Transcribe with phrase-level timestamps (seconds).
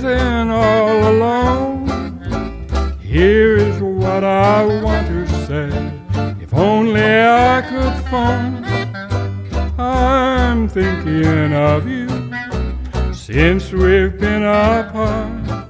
[0.00, 1.86] sitting all alone.
[2.98, 5.68] Here is what I want to say.
[6.40, 8.64] If only I could phone.
[9.78, 12.08] I'm thinking of you
[13.12, 15.66] since we've been apart.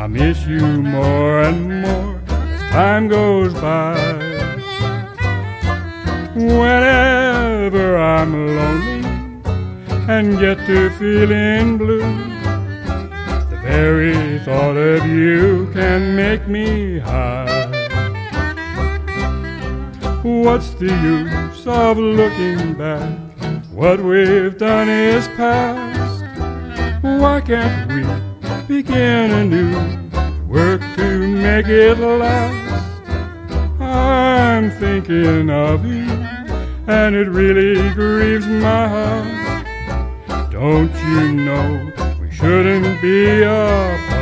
[0.00, 3.96] I miss you more and more as time goes by.
[6.36, 9.02] Whenever I'm lonely
[10.08, 12.33] and get to feeling blue.
[13.74, 17.66] The very thought of you can make me high.
[20.22, 23.18] What's the use of looking back?
[23.72, 26.22] What we've done is past.
[27.02, 28.04] Why can't we
[28.68, 29.74] begin anew?
[30.46, 33.00] Work to make it last.
[33.80, 36.06] I'm thinking of you,
[36.86, 40.52] and it really grieves my heart.
[40.52, 42.03] Don't you know
[42.36, 44.13] shouldn't be apart?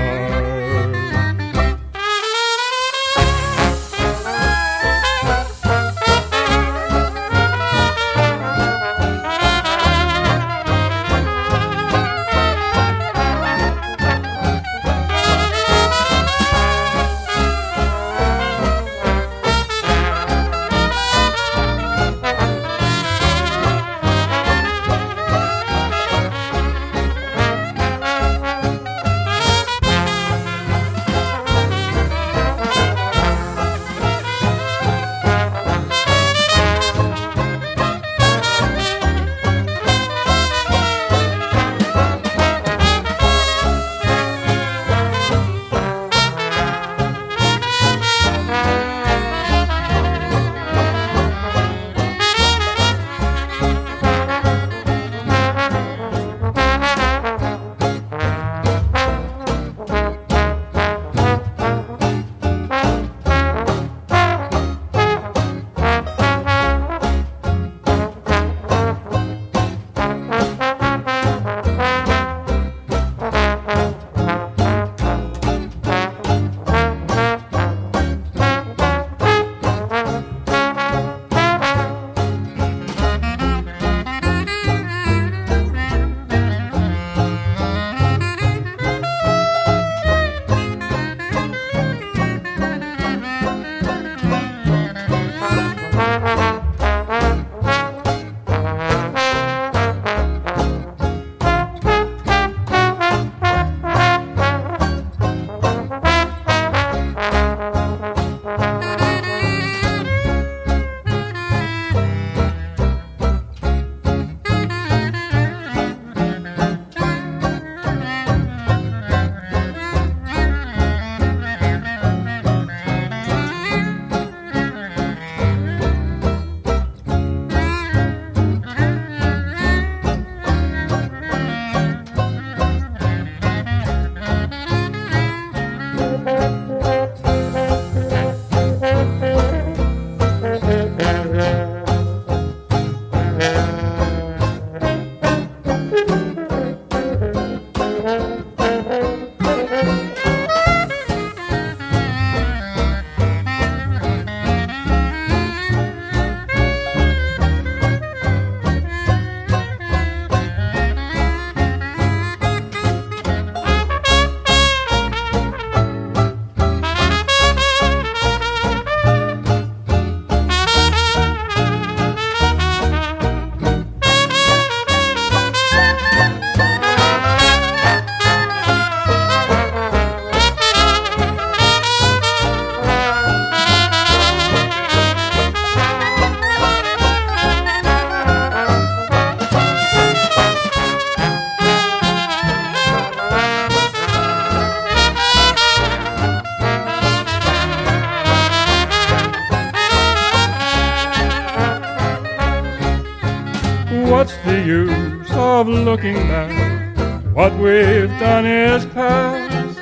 [203.92, 206.96] What's the use of looking back?
[207.34, 209.78] What we've done is past.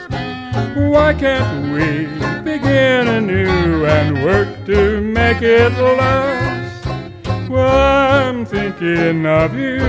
[0.77, 2.07] Why can't we
[2.43, 7.49] begin anew and work to make it last?
[7.49, 9.81] Well, I'm thinking of you,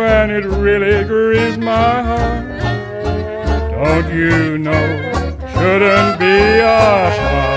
[0.00, 2.60] and it really grieves my heart.
[3.70, 5.12] Don't you know?
[5.52, 7.53] Shouldn't be apart.